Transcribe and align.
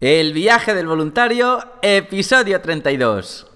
El 0.00 0.32
viaje 0.32 0.74
del 0.74 0.86
voluntario, 0.86 1.58
episodio 1.82 2.60
32. 2.60 3.48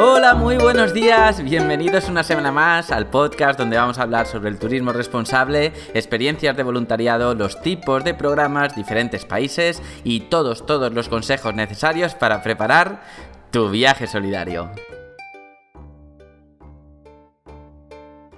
Hola, 0.00 0.34
muy 0.36 0.58
buenos 0.58 0.94
días, 0.94 1.42
bienvenidos 1.42 2.08
una 2.08 2.22
semana 2.22 2.52
más 2.52 2.92
al 2.92 3.10
podcast 3.10 3.58
donde 3.58 3.76
vamos 3.76 3.98
a 3.98 4.02
hablar 4.02 4.28
sobre 4.28 4.50
el 4.50 4.60
turismo 4.60 4.92
responsable, 4.92 5.72
experiencias 5.94 6.56
de 6.56 6.62
voluntariado, 6.62 7.34
los 7.34 7.60
tipos 7.62 8.04
de 8.04 8.14
programas, 8.14 8.76
diferentes 8.76 9.24
países 9.24 9.82
y 10.04 10.20
todos, 10.20 10.64
todos 10.66 10.92
los 10.92 11.08
consejos 11.08 11.52
necesarios 11.52 12.14
para 12.14 12.44
preparar 12.44 13.02
tu 13.50 13.70
viaje 13.70 14.06
solidario. 14.06 14.70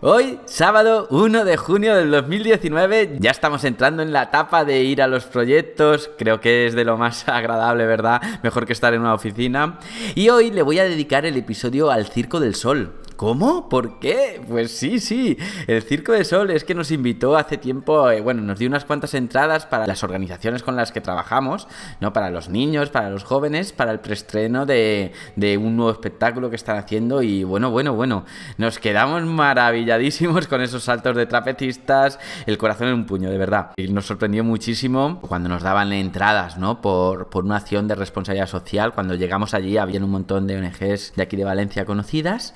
Hoy, 0.02 0.40
sábado 0.46 1.06
1 1.10 1.44
de 1.44 1.58
junio 1.58 1.94
del 1.94 2.10
2019, 2.10 3.18
ya 3.20 3.30
estamos 3.30 3.64
entrando 3.64 4.02
en 4.02 4.14
la 4.14 4.22
etapa 4.22 4.64
de 4.64 4.82
ir 4.82 5.02
a 5.02 5.06
los 5.06 5.26
proyectos, 5.26 6.10
creo 6.16 6.40
que 6.40 6.64
es 6.64 6.74
de 6.74 6.86
lo 6.86 6.96
más 6.96 7.28
agradable, 7.28 7.84
¿verdad? 7.84 8.22
Mejor 8.42 8.64
que 8.64 8.72
estar 8.72 8.94
en 8.94 9.02
una 9.02 9.12
oficina. 9.12 9.78
Y 10.14 10.30
hoy 10.30 10.52
le 10.52 10.62
voy 10.62 10.78
a 10.78 10.84
dedicar 10.84 11.26
el 11.26 11.36
episodio 11.36 11.90
al 11.90 12.06
Circo 12.06 12.40
del 12.40 12.54
Sol. 12.54 12.94
¿Cómo? 13.20 13.68
¿Por 13.68 13.98
qué? 13.98 14.40
Pues 14.48 14.70
sí, 14.70 14.98
sí. 14.98 15.36
El 15.66 15.82
Circo 15.82 16.12
de 16.12 16.24
Sol 16.24 16.50
es 16.50 16.64
que 16.64 16.74
nos 16.74 16.90
invitó 16.90 17.36
hace 17.36 17.58
tiempo, 17.58 18.10
eh, 18.10 18.22
bueno, 18.22 18.40
nos 18.40 18.58
dio 18.58 18.66
unas 18.66 18.86
cuantas 18.86 19.12
entradas 19.12 19.66
para 19.66 19.86
las 19.86 20.02
organizaciones 20.02 20.62
con 20.62 20.74
las 20.74 20.90
que 20.90 21.02
trabajamos, 21.02 21.68
¿no? 22.00 22.14
Para 22.14 22.30
los 22.30 22.48
niños, 22.48 22.88
para 22.88 23.10
los 23.10 23.24
jóvenes, 23.24 23.72
para 23.74 23.92
el 23.92 24.00
preestreno 24.00 24.64
de, 24.64 25.12
un 25.36 25.76
nuevo 25.76 25.92
espectáculo 25.92 26.48
que 26.48 26.56
están 26.56 26.78
haciendo 26.78 27.20
y 27.20 27.44
bueno, 27.44 27.70
bueno, 27.70 27.92
bueno, 27.92 28.24
nos 28.56 28.78
quedamos 28.78 29.22
maravilladísimos 29.24 30.46
con 30.46 30.62
esos 30.62 30.84
saltos 30.84 31.14
de 31.14 31.26
trapecistas, 31.26 32.18
el 32.46 32.56
corazón 32.56 32.88
en 32.88 32.94
un 32.94 33.04
puño, 33.04 33.30
de 33.30 33.36
verdad. 33.36 33.72
Y 33.76 33.88
nos 33.88 34.06
sorprendió 34.06 34.44
muchísimo 34.44 35.20
cuando 35.20 35.50
nos 35.50 35.62
daban 35.62 35.92
entradas, 35.92 36.56
¿no? 36.56 36.80
Por, 36.80 37.28
por 37.28 37.44
una 37.44 37.56
acción 37.56 37.86
de 37.86 37.96
responsabilidad 37.96 38.46
social. 38.46 38.94
Cuando 38.94 39.14
llegamos 39.14 39.52
allí 39.52 39.76
había 39.76 40.02
un 40.02 40.10
montón 40.10 40.46
de 40.46 40.56
ONGs 40.56 41.12
de 41.16 41.22
aquí 41.22 41.36
de 41.36 41.44
Valencia 41.44 41.84
conocidas 41.84 42.54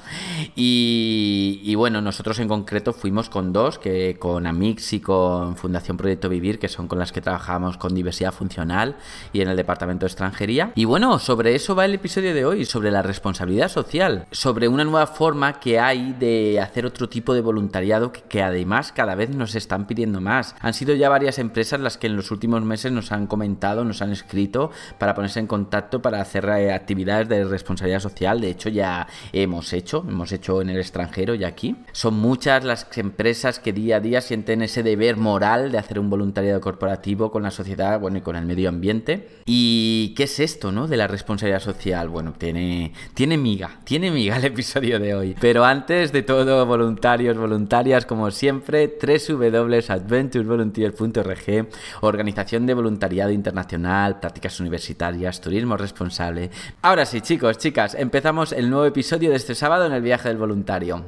y, 0.57 1.75
bueno, 1.75 2.01
nosotros 2.01 2.39
en 2.39 2.49
concreto 2.49 2.93
fuimos 2.93 3.29
con 3.29 3.53
dos, 3.53 3.79
que 3.79 4.17
con 4.19 4.47
Amix 4.47 4.93
y 4.93 5.01
con 5.01 5.57
Fundación 5.57 5.97
Proyecto 5.97 6.29
Vivir, 6.29 6.59
que 6.59 6.69
son 6.69 6.87
con 6.87 6.99
las 6.99 7.13
que 7.13 7.21
trabajamos 7.21 7.77
con 7.77 7.95
diversidad 7.95 8.33
funcional 8.33 8.97
y 9.33 9.41
en 9.41 9.49
el 9.49 9.57
departamento 9.57 10.05
de 10.05 10.09
extranjería. 10.09 10.73
Y 10.75 10.85
bueno, 10.85 11.19
sobre 11.19 11.55
eso 11.55 11.75
va 11.75 11.85
el 11.85 11.95
episodio 11.95 12.35
de 12.35 12.45
hoy, 12.45 12.65
sobre 12.65 12.91
la 12.91 13.03
responsabilidad 13.03 13.69
social, 13.69 14.27
sobre 14.31 14.69
una 14.69 14.85
nueva 14.85 15.07
forma 15.07 15.59
que 15.59 15.81
hay 15.81 16.13
de 16.13 16.61
hacer 16.61 16.87
otro 16.87 17.09
tipo 17.09 17.35
de 17.35 17.41
voluntariado 17.41 18.13
que, 18.13 18.23
que 18.23 18.43
además 18.43 18.93
cada 18.93 19.15
vez 19.15 19.31
nos 19.31 19.55
están 19.55 19.87
pidiendo 19.87 20.21
más. 20.21 20.55
Han 20.61 20.75
sido 20.75 20.95
ya 20.95 21.09
varias 21.09 21.39
empresas 21.39 21.81
las 21.81 21.99
que 21.99 22.07
en 22.07 22.17
los 22.17 22.31
últimos 22.31 22.63
meses 22.63 22.93
nos 22.93 23.11
han 23.11 23.27
comentado, 23.27 23.85
nos 23.85 24.03
han 24.03 24.13
escrito 24.13 24.71
para 24.99 25.15
ponerse 25.15 25.41
en 25.41 25.47
contacto 25.47 26.01
para 26.01 26.21
hacer 26.21 26.49
actividades 26.49 27.29
de 27.29 27.45
responsabilidad 27.45 28.01
social. 28.01 28.41
De 28.41 28.51
hecho, 28.51 28.69
ya 28.69 29.07
hemos 29.33 29.73
hecho, 29.73 30.05
hemos 30.09 30.31
hecho 30.33 30.44
en 30.45 30.69
el 30.69 30.79
extranjero 30.79 31.35
y 31.35 31.43
aquí. 31.45 31.75
Son 31.93 32.13
muchas 32.15 32.65
las 32.65 32.87
empresas 32.97 33.59
que 33.59 33.73
día 33.73 33.97
a 33.97 34.01
día 34.01 34.21
sienten 34.21 34.61
ese 34.63 34.83
deber 34.83 35.17
moral 35.17 35.73
de 35.73 35.79
hacer 35.79 35.99
un 35.99 36.11
voluntariado 36.11 36.61
corporativo 36.61 37.31
con 37.31 37.43
la 37.43 37.51
sociedad, 37.51 37.99
bueno, 37.99 38.19
y 38.19 38.21
con 38.21 38.37
el 38.37 38.45
medio 38.45 38.69
ambiente. 38.69 39.31
¿Y 39.47 40.13
qué 40.17 40.25
es 40.25 40.41
esto, 40.41 40.71
no? 40.71 40.87
De 40.87 40.99
la 40.99 41.07
responsabilidad 41.07 41.61
social. 41.61 42.11
Bueno, 42.11 42.35
tiene, 42.37 42.93
tiene 43.15 43.39
miga, 43.39 43.79
tiene 43.85 44.11
miga 44.11 44.37
el 44.37 44.45
episodio 44.45 44.99
de 44.99 45.15
hoy. 45.15 45.35
Pero 45.41 45.65
antes 45.65 46.13
de 46.13 46.21
todo, 46.23 46.67
voluntarios, 46.67 47.39
voluntarias, 47.39 48.05
como 48.05 48.31
siempre, 48.31 48.99
www.adventurevolunteer.org, 49.01 51.69
organización 52.03 52.67
de 52.67 52.75
voluntariado 52.75 53.31
internacional, 53.31 54.21
prácticas 54.21 54.61
universitarias, 54.61 55.41
turismo 55.41 55.79
responsable. 55.79 56.51
Ahora 56.83 57.07
sí, 57.07 57.23
chicos, 57.23 57.57
chicas, 57.59 57.95
empezamos 57.95 58.53
el 58.53 58.69
nuevo 58.69 58.85
episodio 58.85 59.31
de 59.31 59.37
este 59.37 59.55
sábado 59.55 59.87
en 59.87 59.93
el 59.93 60.03
viaje 60.03 60.34
voluntario. 60.37 61.05